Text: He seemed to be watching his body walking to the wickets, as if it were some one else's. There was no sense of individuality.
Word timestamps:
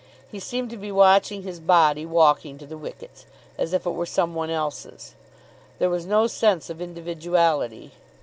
He 0.31 0.39
seemed 0.39 0.71
to 0.71 0.77
be 0.77 0.91
watching 0.91 1.43
his 1.43 1.59
body 1.59 2.07
walking 2.07 2.57
to 2.57 2.65
the 2.65 2.75
wickets, 2.75 3.27
as 3.55 3.71
if 3.71 3.85
it 3.85 3.91
were 3.91 4.07
some 4.07 4.33
one 4.33 4.49
else's. 4.49 5.13
There 5.77 5.91
was 5.91 6.07
no 6.07 6.25
sense 6.25 6.71
of 6.71 6.81
individuality. 6.81 7.91